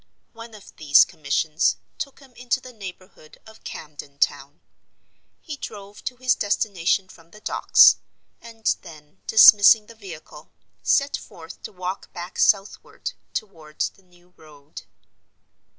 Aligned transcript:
One 0.33 0.55
of 0.55 0.75
these 0.77 1.05
commissions 1.05 1.75
took 1.99 2.21
him 2.21 2.33
into 2.33 2.59
the 2.59 2.73
neighborhood 2.73 3.37
of 3.45 3.63
Camden 3.63 4.17
Town. 4.17 4.61
He 5.43 5.57
drove 5.57 6.03
to 6.05 6.15
his 6.17 6.33
destination 6.33 7.07
from 7.07 7.29
the 7.29 7.39
Docks; 7.39 7.97
and 8.41 8.65
then, 8.81 9.21
dismissing 9.27 9.85
the 9.85 9.93
vehicle, 9.93 10.49
set 10.81 11.15
forth 11.17 11.61
to 11.61 11.71
walk 11.71 12.11
back 12.13 12.39
southward, 12.39 13.11
toward 13.35 13.79
the 13.93 14.01
New 14.01 14.33
Road. 14.37 14.85